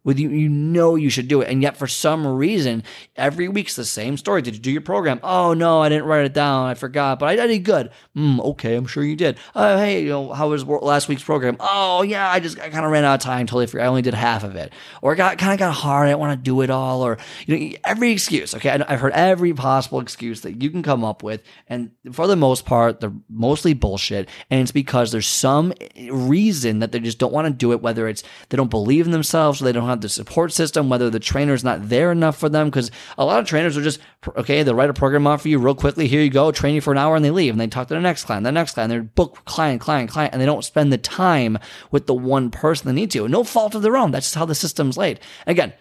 with 0.08 0.18
you, 0.20 0.30
you 0.30 0.48
know 0.48 0.96
you 0.96 1.10
should 1.10 1.28
do 1.28 1.42
it. 1.42 1.50
And 1.50 1.62
yet 1.62 1.76
for 1.76 1.86
some 1.86 2.26
reason, 2.26 2.82
every 3.18 3.50
week's 3.50 3.76
the 3.76 3.84
same 3.84 4.16
story. 4.16 4.42
Did 4.42 4.54
you 4.54 4.62
do 4.62 4.72
your 4.72 4.80
program? 4.80 5.20
Oh 5.22 5.54
no, 5.54 5.82
I 5.82 5.90
didn't 5.90 6.06
write 6.06 6.24
it 6.24 6.34
down. 6.34 6.70
I 6.70 6.76
forgot, 6.76 7.20
but 7.20 7.28
I, 7.38 7.46
did 7.46 7.66
good. 7.66 7.92
Mm, 8.16 8.40
okay, 8.40 8.76
I'm 8.76 8.88
sure 8.88 9.04
you 9.04 9.18
did. 9.18 9.38
Uh, 9.54 9.78
hey, 9.78 10.04
you 10.04 10.10
know, 10.10 10.32
how 10.32 10.48
was 10.48 10.64
last 10.64 11.10
week's 11.10 11.24
program? 11.24 11.58
Oh 11.60 12.04
yeah, 12.04 12.32
I 12.32 12.40
just 12.40 12.58
I 12.58 12.70
kind 12.70 12.86
of 12.86 12.92
ran 12.92 13.04
out 13.04 13.16
of 13.16 13.20
time. 13.20 13.48
Totally 13.48 13.68
forgot. 13.68 13.84
I 13.84 13.88
only 13.88 14.02
did 14.02 14.14
half 14.14 14.46
of 14.46 14.56
it. 14.56 14.72
Or 15.02 15.12
it 15.12 15.18
got 15.18 15.38
kind 15.40 15.52
of 15.52 15.60
got 15.60 15.74
hard. 15.74 16.06
I 16.08 16.12
didn't 16.12 16.22
want 16.22 16.40
to 16.40 16.42
do 16.42 16.62
it 16.62 16.70
all. 16.70 17.02
Or 17.02 17.18
you 17.46 17.58
know, 17.58 17.78
every 17.84 18.12
excuse. 18.12 18.56
Okay, 18.56 18.70
I've 18.70 19.02
heard 19.02 19.12
every 19.12 19.54
possible 19.54 20.00
excuse 20.00 20.40
that 20.42 20.64
you 20.64 20.70
can 20.70 20.84
come 20.84 21.04
up 21.04 21.22
with, 21.22 21.44
and 21.68 21.92
for 22.14 22.28
the 22.28 22.38
most 22.38 22.66
part, 22.66 23.02
they're 23.02 23.12
mostly 23.30 23.74
bullshit. 23.74 24.30
And 24.50 24.62
it's 24.62 24.72
because 24.72 25.12
there's 25.12 25.28
some 25.28 25.74
reason 26.10 26.80
that 26.80 26.94
they 26.94 27.02
just 27.02 27.20
don't 27.20 27.34
want 27.34 27.48
to 27.48 27.54
do 27.54 27.74
it. 27.74 27.82
Whether 27.82 28.08
it's 28.08 28.24
they 28.48 28.56
don't 28.56 28.70
believe 28.70 29.06
in 29.06 29.12
themselves, 29.12 29.62
or 29.62 29.66
they 29.66 29.74
don't 29.74 29.86
have 29.86 29.97
the 30.02 30.10
support 30.10 30.52
system, 30.52 30.90
whether 30.90 31.10
the 31.10 31.20
trainer's 31.20 31.64
not 31.64 31.90
there 31.90 32.12
enough 32.12 32.38
for 32.38 32.50
them. 32.50 32.68
Because 32.68 32.92
a 33.18 33.26
lot 33.26 33.40
of 33.40 33.46
trainers 33.46 33.78
are 33.78 33.82
just, 33.82 34.00
okay, 34.36 34.64
they'll 34.64 34.76
write 34.76 34.90
a 34.90 34.94
program 34.94 35.28
off 35.28 35.42
for 35.42 35.50
you 35.50 35.60
real 35.60 35.76
quickly. 35.76 36.08
Here 36.08 36.22
you 36.22 36.30
go, 36.30 36.52
train 36.52 36.76
you 36.76 36.82
for 36.82 36.92
an 36.92 36.98
hour 36.98 37.16
and 37.16 37.24
they 37.24 37.32
leave 37.32 37.54
and 37.54 37.62
they 37.62 37.68
talk 37.68 37.88
to 37.88 37.94
the 37.94 38.00
next 38.00 38.26
client, 38.26 38.44
the 38.44 38.52
next 38.52 38.74
client. 38.74 38.90
They're 38.90 39.04
book 39.04 39.44
client, 39.46 39.82
client, 39.82 40.10
client, 40.10 40.34
and 40.34 40.42
they 40.42 40.46
don't 40.46 40.64
spend 40.64 40.92
the 40.92 40.98
time 40.98 41.58
with 41.92 42.08
the 42.08 42.14
one 42.14 42.52
person 42.52 42.88
they 42.88 42.94
need 42.94 43.12
to. 43.12 43.28
No 43.28 43.44
fault 43.44 43.76
of 43.76 43.82
their 43.82 43.98
own. 43.98 44.12
That's 44.12 44.28
just 44.28 44.36
how 44.36 44.46
the 44.46 44.56
system's 44.56 44.98
laid. 44.98 45.20
Again, 45.46 45.74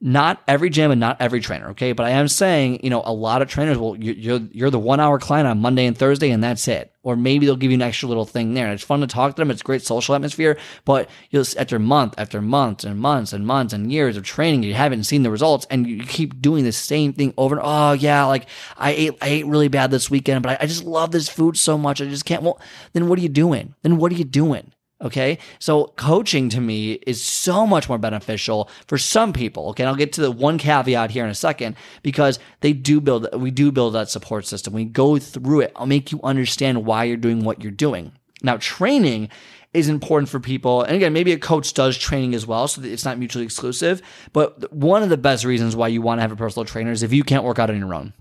not 0.00 0.40
every 0.46 0.70
gym 0.70 0.92
and 0.92 1.00
not 1.00 1.16
every 1.20 1.40
trainer, 1.40 1.70
okay? 1.70 1.92
But 1.92 2.06
I 2.06 2.10
am 2.10 2.28
saying, 2.28 2.80
you 2.84 2.90
know, 2.90 3.02
a 3.04 3.12
lot 3.12 3.42
of 3.42 3.48
trainers 3.48 3.78
will 3.78 3.96
you're 3.96 4.38
you're 4.52 4.70
the 4.70 4.78
one 4.78 5.00
hour 5.00 5.18
client 5.18 5.48
on 5.48 5.58
Monday 5.58 5.86
and 5.86 5.98
Thursday, 5.98 6.30
and 6.30 6.42
that's 6.42 6.68
it. 6.68 6.92
Or 7.02 7.16
maybe 7.16 7.46
they'll 7.46 7.56
give 7.56 7.72
you 7.72 7.76
an 7.76 7.82
extra 7.82 8.08
little 8.08 8.24
thing 8.24 8.54
there. 8.54 8.70
It's 8.70 8.84
fun 8.84 9.00
to 9.00 9.08
talk 9.08 9.34
to 9.34 9.40
them. 9.40 9.50
It's 9.50 9.62
great 9.62 9.82
social 9.82 10.14
atmosphere. 10.14 10.56
But 10.84 11.10
you'll 11.30 11.44
after 11.56 11.80
month 11.80 12.14
after 12.16 12.40
months 12.40 12.84
and 12.84 13.00
months 13.00 13.32
and 13.32 13.44
months 13.44 13.72
and 13.72 13.90
years 13.90 14.16
of 14.16 14.22
training, 14.22 14.62
you 14.62 14.74
haven't 14.74 15.04
seen 15.04 15.24
the 15.24 15.32
results, 15.32 15.66
and 15.68 15.86
you 15.86 16.04
keep 16.04 16.40
doing 16.40 16.62
the 16.62 16.72
same 16.72 17.12
thing 17.12 17.34
over 17.36 17.56
and 17.56 17.64
oh 17.64 17.92
yeah, 17.92 18.24
like 18.24 18.46
I 18.76 18.92
ate 18.92 19.18
I 19.20 19.28
ate 19.28 19.46
really 19.46 19.68
bad 19.68 19.90
this 19.90 20.10
weekend, 20.10 20.44
but 20.44 20.60
I, 20.60 20.64
I 20.64 20.66
just 20.66 20.84
love 20.84 21.10
this 21.10 21.28
food 21.28 21.56
so 21.56 21.76
much. 21.76 22.00
I 22.00 22.04
just 22.04 22.24
can't. 22.24 22.44
Well, 22.44 22.60
then 22.92 23.08
what 23.08 23.18
are 23.18 23.22
you 23.22 23.28
doing? 23.28 23.74
Then 23.82 23.96
what 23.96 24.12
are 24.12 24.16
you 24.16 24.24
doing? 24.24 24.72
Okay. 25.00 25.38
So 25.60 25.92
coaching 25.96 26.48
to 26.48 26.60
me 26.60 26.94
is 27.06 27.22
so 27.22 27.66
much 27.66 27.88
more 27.88 27.98
beneficial 27.98 28.68
for 28.88 28.98
some 28.98 29.32
people. 29.32 29.68
Okay. 29.70 29.84
And 29.84 29.88
I'll 29.88 29.96
get 29.96 30.12
to 30.14 30.20
the 30.20 30.30
one 30.30 30.58
caveat 30.58 31.12
here 31.12 31.24
in 31.24 31.30
a 31.30 31.34
second 31.34 31.76
because 32.02 32.40
they 32.60 32.72
do 32.72 33.00
build, 33.00 33.28
we 33.34 33.52
do 33.52 33.70
build 33.70 33.94
that 33.94 34.10
support 34.10 34.46
system. 34.46 34.72
We 34.72 34.84
go 34.84 35.18
through 35.18 35.60
it. 35.60 35.72
I'll 35.76 35.86
make 35.86 36.10
you 36.10 36.20
understand 36.24 36.84
why 36.84 37.04
you're 37.04 37.16
doing 37.16 37.44
what 37.44 37.62
you're 37.62 37.70
doing. 37.70 38.12
Now, 38.42 38.56
training 38.56 39.30
is 39.74 39.88
important 39.88 40.28
for 40.28 40.40
people. 40.40 40.82
And 40.82 40.96
again, 40.96 41.12
maybe 41.12 41.32
a 41.32 41.38
coach 41.38 41.74
does 41.74 41.96
training 41.96 42.34
as 42.34 42.46
well, 42.46 42.68
so 42.68 42.82
it's 42.82 43.04
not 43.04 43.18
mutually 43.18 43.44
exclusive. 43.44 44.00
But 44.32 44.72
one 44.72 45.02
of 45.02 45.08
the 45.08 45.16
best 45.16 45.44
reasons 45.44 45.76
why 45.76 45.88
you 45.88 46.02
want 46.02 46.18
to 46.18 46.22
have 46.22 46.32
a 46.32 46.36
personal 46.36 46.64
trainer 46.64 46.90
is 46.90 47.02
if 47.02 47.12
you 47.12 47.24
can't 47.24 47.44
work 47.44 47.58
out 47.58 47.70
on 47.70 47.78
your 47.78 47.94
own. 47.94 48.12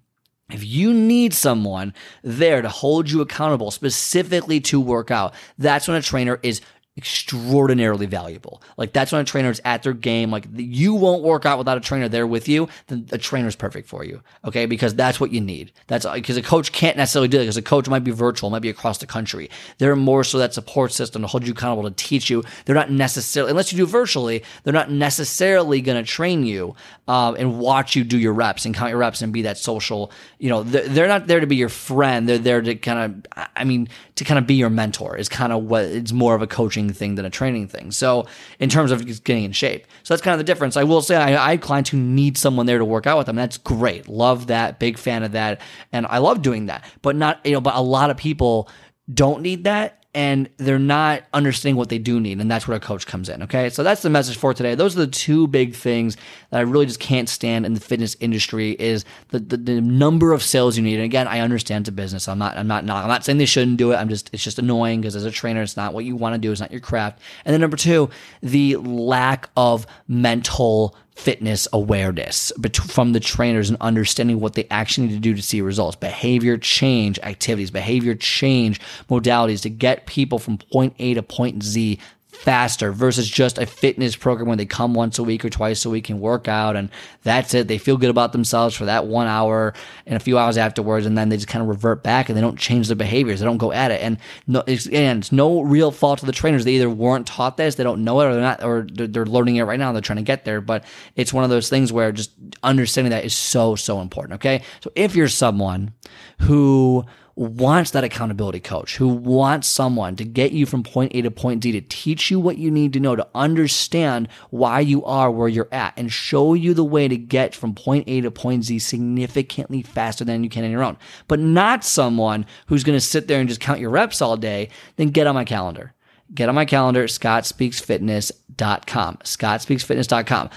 If 0.50 0.66
you 0.66 0.94
need 0.94 1.34
someone 1.34 1.94
there 2.22 2.62
to 2.62 2.70
hold 2.70 3.12
you 3.12 3.20
accountable 3.20 3.70
specifically 3.70 4.62
to 4.62 4.80
work 4.80 5.12
out, 5.12 5.34
that's 5.58 5.90
when 5.90 5.98
a 5.98 6.02
trainer 6.02 6.40
is 6.42 6.62
extraordinarily 6.98 8.08
valuable. 8.08 8.62
Like 8.76 8.92
that's 8.92 9.12
when 9.12 9.22
a 9.22 9.26
trainer 9.26 9.50
is 9.50 9.62
at 9.64 9.84
their 9.84 9.94
game. 9.94 10.32
Like 10.32 10.48
you 10.56 10.96
won't 10.96 11.24
work 11.24 11.46
out 11.46 11.58
without 11.58 11.78
a 11.78 11.82
trainer 11.82 12.10
there 12.10 12.26
with 12.26 12.50
you. 12.50 12.68
Then 12.88 13.06
the 13.06 13.18
trainer 13.18 13.48
is 13.48 13.56
perfect 13.56 13.88
for 13.88 14.04
you. 14.04 14.22
Okay. 14.44 14.66
Because 14.66 14.96
that's 14.96 15.20
what 15.20 15.32
you 15.32 15.40
need. 15.40 15.72
That's 15.88 16.06
because 16.06 16.38
a 16.38 16.42
coach 16.42 16.72
can't 16.72 16.98
necessarily 16.98 17.28
do 17.28 17.38
it 17.38 17.44
because 17.44 17.58
a 17.58 17.62
coach 17.62 17.88
might 17.88 18.04
be 18.04 18.12
virtual, 18.12 18.50
might 18.50 18.62
be 18.62 18.70
across 18.70 18.98
the 18.98 19.06
country. 19.06 19.50
They're 19.78 19.96
more 19.96 20.24
so 20.24 20.40
that 20.40 20.54
support 20.54 20.92
system 20.92 21.22
to 21.22 21.28
hold 21.28 21.46
you 21.46 21.54
accountable 21.54 21.90
to 21.90 21.96
teach 21.96 22.30
you. 22.30 22.44
They're 22.66 22.76
not 22.76 22.92
necessarily, 22.92 23.52
unless 23.52 23.72
you 23.72 23.78
do 23.78 23.86
virtually, 23.86 24.44
they're 24.64 24.74
not 24.74 24.92
necessarily 24.92 25.82
going 25.82 26.04
to 26.04 26.10
train 26.10 26.46
you 26.46 26.76
um, 27.08 27.36
and 27.36 27.60
watch 27.60 27.96
you 27.96 28.04
do 28.04 28.18
your 28.18 28.34
reps 28.34 28.66
and 28.66 28.76
count 28.76 28.90
your 28.90 29.00
reps 29.00 29.22
and 29.22 29.32
be 29.32 29.44
that 29.44 29.58
social, 29.58 30.12
you 30.40 30.50
know, 30.50 30.64
they're, 30.64 30.88
they're 30.88 31.08
not 31.08 31.28
there 31.28 31.40
to 31.40 31.48
be 31.48 31.56
your 31.56 31.70
friend. 31.70 32.28
They're 32.28 32.38
there 32.38 32.62
to 32.62 32.76
kind 32.76 33.26
of, 33.36 33.48
I 33.56 33.64
mean, 33.64 33.88
to 34.16 34.24
kind 34.24 34.40
of 34.40 34.48
be 34.48 34.56
your 34.56 34.70
mentor 34.70 35.16
is 35.16 35.30
kind 35.30 35.54
of 35.54 35.64
what 35.64 35.84
it's 35.86 36.12
more 36.12 36.36
of 36.36 36.42
a 36.42 36.48
coaching 36.48 36.87
thing 36.94 37.16
than 37.16 37.26
a 37.26 37.30
training 37.30 37.68
thing. 37.68 37.92
So 37.92 38.26
in 38.60 38.70
terms 38.70 38.92
of 38.92 39.06
getting 39.24 39.44
in 39.44 39.52
shape, 39.52 39.86
so 40.04 40.14
that's 40.14 40.22
kind 40.22 40.34
of 40.34 40.40
the 40.40 40.44
difference. 40.44 40.78
I 40.78 40.84
will 40.84 41.02
say 41.02 41.16
I, 41.16 41.48
I 41.48 41.52
have 41.52 41.62
clients 41.62 41.90
who 41.90 41.98
need 41.98 42.38
someone 42.38 42.66
there 42.66 42.78
to 42.78 42.86
work 42.86 43.08
out 43.08 43.18
with 43.18 43.28
them. 43.28 43.36
That's 43.36 43.58
great. 43.58 44.08
Love 44.08 44.48
that. 44.48 44.80
Big 44.80 44.98
fan 44.98 45.24
of 45.24 45.34
that, 45.34 45.62
and 45.92 46.06
I 46.08 46.18
love 46.20 46.42
doing 46.42 46.68
that. 46.68 46.84
But 47.02 47.16
not 47.16 47.46
you 47.46 47.54
know, 47.54 47.62
but 47.62 47.76
a 47.76 47.82
lot 47.82 48.10
of 48.10 48.18
people 48.18 48.70
don't 49.14 49.42
need 49.42 49.64
that 49.64 50.04
and 50.18 50.50
they're 50.58 50.80
not 50.80 51.22
understanding 51.32 51.76
what 51.76 51.90
they 51.90 52.00
do 52.00 52.20
need. 52.20 52.42
And 52.42 52.50
that's 52.50 52.68
where 52.68 52.76
a 52.76 52.80
coach 52.80 53.06
comes 53.06 53.30
in. 53.30 53.44
Okay. 53.44 53.70
So 53.70 53.84
that's 53.84 54.02
the 54.02 54.10
message 54.10 54.36
for 54.36 54.52
today. 54.52 54.74
Those 54.74 54.98
are 54.98 55.02
the 55.02 55.06
two 55.06 55.46
big 55.46 55.76
things 55.76 56.18
that 56.50 56.58
I 56.58 56.62
really 56.62 56.88
just 56.88 57.00
can't 57.00 57.30
stand 57.30 57.68
in 57.68 57.76
the 57.76 57.80
fitness 57.80 58.18
industry 58.20 58.72
is 58.80 59.06
the, 59.30 59.38
the, 59.38 59.58
the 59.58 59.80
number 59.80 60.34
of 60.34 60.42
sales 60.42 60.76
you 60.76 60.82
need. 60.82 60.96
And 60.96 61.04
again, 61.04 61.28
I 61.28 61.42
understand 61.42 61.84
it's 61.84 61.90
a 61.90 61.92
business. 61.92 62.28
I'm 62.28 62.40
not, 62.40 62.58
I'm 62.58 62.66
not, 62.66 62.84
not 62.84 63.04
I'm 63.04 63.10
not 63.10 63.26
saying 63.26 63.38
they 63.38 63.46
shouldn't 63.46 63.78
do 63.78 63.92
it. 63.92 63.98
I'm 63.98 64.10
just, 64.10 64.32
it's 64.34 64.44
just 64.44 64.58
annoying 64.58 65.02
because 65.02 65.16
as 65.16 65.24
a 65.24 65.30
trainer, 65.30 65.62
it's 65.62 65.78
not 65.78 65.94
what 65.94 66.04
you 66.04 66.16
want 66.16 66.34
to 66.34 66.40
do. 66.40 66.52
It's 66.52 66.62
not 66.62 66.72
your 66.72 66.82
craft. 66.82 67.22
And 67.46 67.54
then 67.54 67.62
number 67.62 67.78
two, 67.78 68.10
the 68.42 68.78
lack 68.78 69.52
of 69.56 69.86
mental 70.08 70.96
fitness 71.18 71.68
awareness 71.74 72.52
from 72.86 73.12
the 73.12 73.20
trainers 73.20 73.70
and 73.70 73.78
understanding 73.82 74.40
what 74.40 74.54
they 74.54 74.68
actually 74.70 75.08
need 75.08 75.14
to 75.16 75.20
do 75.20 75.34
to 75.34 75.42
see 75.42 75.62
results, 75.62 75.96
behavior 75.96 76.58
change 76.58 77.20
activities, 77.24 77.72
behavior 77.72 78.14
change 78.14 78.80
modalities 79.10 79.64
to 79.64 79.70
get 79.70 80.06
people 80.06 80.38
from 80.38 80.60
point 80.60 80.94
A 81.00 81.16
to 81.16 81.24
point 81.24 81.64
Z 81.64 82.00
faster 82.38 82.92
versus 82.92 83.28
just 83.28 83.58
a 83.58 83.66
fitness 83.66 84.16
program 84.16 84.48
where 84.48 84.58
they 84.58 84.66
come 84.66 84.94
once 84.94 85.20
a 85.20 85.24
week 85.24 85.44
or 85.44 85.50
twice 85.50 85.84
a 85.86 85.90
week 85.90 86.10
and 86.10 86.22
work 86.22 86.48
out 86.48 86.76
and 86.76 86.90
that's 87.24 87.54
it. 87.54 87.68
They 87.68 87.78
feel 87.78 87.98
good 87.98 88.10
about 88.10 88.32
themselves 88.32 88.76
for 88.76 88.86
that 88.86 89.08
one 89.08 89.28
hour 89.28 89.74
and 90.06 90.16
a 90.16 90.20
few 90.20 90.38
hours 90.38 90.58
afterwards 90.58 91.06
and 91.06 91.18
then 91.18 91.30
they 91.30 91.38
just 91.38 91.48
kind 91.48 91.62
of 91.62 91.68
revert 91.68 92.04
back 92.04 92.30
and 92.30 92.38
they 92.38 92.42
don't 92.42 92.58
change 92.58 92.88
their 92.88 92.96
behaviors. 92.96 93.40
They 93.40 93.46
don't 93.46 93.58
go 93.58 93.72
at 93.72 93.92
it. 93.92 94.02
And 94.02 94.18
no, 94.46 94.64
it's, 94.68 94.86
and 94.88 95.20
it's 95.20 95.32
no 95.32 95.62
real 95.62 95.92
fault 95.92 96.22
of 96.22 96.28
the 96.28 96.32
trainers. 96.32 96.64
They 96.64 96.74
either 96.74 96.90
weren't 96.90 97.28
taught 97.28 97.58
this, 97.58 97.76
they 97.76 97.84
don't 97.84 98.04
know 98.04 98.22
it 98.22 98.28
or 98.28 98.34
they're 98.34 98.42
not, 98.42 98.64
or 98.64 98.88
they're, 98.92 99.08
they're 99.08 99.26
learning 99.26 99.58
it 99.58 99.64
right 99.64 99.80
now. 99.80 99.92
They're 99.92 100.02
trying 100.02 100.18
to 100.18 100.24
get 100.24 100.46
there. 100.46 100.62
But 100.62 100.86
it's 101.16 101.34
one 101.34 101.44
of 101.44 101.50
those 101.50 101.70
things 101.70 101.92
where 101.92 102.12
just 102.12 102.32
understanding 102.64 103.12
that 103.12 103.26
is 103.26 103.36
so, 103.36 103.76
so 103.76 104.00
important. 104.00 104.36
Okay. 104.36 104.62
So 104.82 104.92
if 104.96 105.16
you're 105.16 105.28
someone 105.28 105.94
who 106.42 107.06
wants 107.38 107.92
that 107.92 108.04
accountability 108.04 108.60
coach, 108.60 108.98
who 108.98 109.08
wants 109.08 109.68
someone 109.68 110.16
to 110.16 110.26
get 110.26 110.54
you 110.54 110.66
from 110.66 110.82
point 110.82 111.12
A 111.14 111.22
to 111.22 111.30
point 111.30 111.62
D 111.62 111.72
to 111.72 111.82
teach 111.82 112.32
you 112.32 112.40
what 112.40 112.58
you 112.58 112.72
need 112.72 112.94
to 112.94 113.00
know 113.00 113.16
to 113.16 113.28
understand 113.36 114.28
why 114.50 114.80
you 114.80 115.06
are 115.06 115.30
where 115.30 115.48
you're 115.48 115.68
at 115.72 115.94
and 115.96 116.12
show 116.12 116.56
you 116.56 116.74
the 116.74 116.84
way 116.84 117.08
to 117.08 117.16
get 117.16 117.54
from 117.54 117.76
point 117.76 118.06
A 118.08 118.22
to 118.22 118.32
point 118.32 118.66
Z 118.66 118.80
significantly 118.80 119.84
faster 119.84 120.26
than 120.26 120.44
you 120.44 120.50
can 120.50 120.66
on 120.66 120.72
your 120.72 120.84
own. 120.84 120.98
But 121.28 121.40
not 121.40 121.84
someone 121.84 122.48
who's 122.66 122.84
going 122.84 122.98
to 122.98 123.02
sit 123.02 123.28
there 123.28 123.40
and 123.40 123.48
just 123.48 123.62
count 123.62 123.80
your 123.80 123.92
reps 123.92 124.20
all 124.20 124.36
day, 124.36 124.70
then 124.96 125.10
get 125.10 125.28
on 125.28 125.36
my 125.36 125.46
calendar. 125.46 125.94
Get 126.34 126.50
on 126.50 126.56
my 126.56 126.66
calendar, 126.66 127.06
scottspeaksfitness.com. 127.06 129.18
Scottspeaksfitness.com 129.24 130.50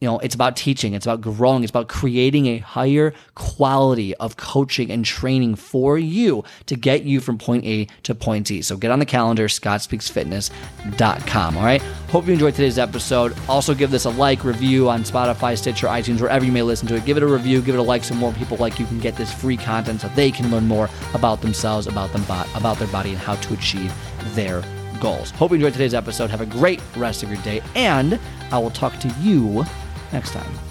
you 0.00 0.08
know, 0.08 0.18
it's 0.20 0.34
about 0.34 0.56
teaching, 0.56 0.94
it's 0.94 1.04
about 1.04 1.20
growing, 1.20 1.62
it's 1.62 1.68
about 1.68 1.88
creating 1.88 2.46
a 2.46 2.56
higher 2.56 3.12
quality 3.34 4.16
of 4.16 4.38
coaching 4.38 4.90
and 4.90 5.04
training 5.04 5.56
for 5.56 5.98
you 5.98 6.42
to 6.64 6.74
get 6.74 7.02
you 7.02 7.20
from 7.20 7.36
point 7.36 7.66
A 7.66 7.86
to 8.04 8.14
point 8.14 8.48
Z. 8.48 8.62
So 8.62 8.78
get 8.78 8.90
on 8.90 8.98
the 8.98 9.04
calendar, 9.04 9.46
scottspeaksfitness.com. 9.46 11.58
All 11.58 11.62
right. 11.62 11.82
Hope 12.08 12.26
you 12.26 12.32
enjoyed 12.32 12.54
today's 12.54 12.78
episode. 12.78 13.36
Also, 13.46 13.74
give 13.74 13.90
this 13.90 14.06
a 14.06 14.10
like, 14.10 14.42
review 14.42 14.88
on 14.88 15.02
Spotify, 15.02 15.58
Stitcher, 15.58 15.88
iTunes, 15.88 16.22
wherever 16.22 16.46
you 16.46 16.52
may 16.52 16.62
listen 16.62 16.88
to 16.88 16.94
it. 16.94 17.04
Give 17.04 17.18
it 17.18 17.22
a 17.22 17.26
review, 17.26 17.60
give 17.60 17.74
it 17.74 17.78
a 17.78 17.82
like, 17.82 18.02
so 18.02 18.14
more 18.14 18.32
people 18.32 18.56
like 18.56 18.78
you 18.78 18.86
can 18.86 19.00
get 19.00 19.16
this 19.16 19.30
free 19.30 19.58
content 19.58 20.00
so 20.00 20.08
they 20.08 20.30
can 20.30 20.50
learn 20.50 20.66
more 20.66 20.88
about 21.12 21.42
themselves, 21.42 21.86
about 21.86 22.10
them, 22.14 22.22
about 22.54 22.78
their 22.78 22.88
body, 22.88 23.10
and 23.10 23.18
how 23.18 23.34
to 23.34 23.52
achieve 23.52 23.92
their 24.34 24.64
goals. 24.98 25.30
Hope 25.32 25.50
you 25.50 25.56
enjoyed 25.56 25.74
today's 25.74 25.92
episode. 25.92 26.30
Have 26.30 26.40
a 26.40 26.46
great 26.46 26.80
rest 26.96 27.22
of 27.22 27.30
your 27.30 27.42
day, 27.42 27.60
and 27.74 28.18
I 28.50 28.58
will 28.58 28.70
talk 28.70 28.98
to 29.00 29.08
you 29.20 29.62
next 30.12 30.32
time. 30.32 30.69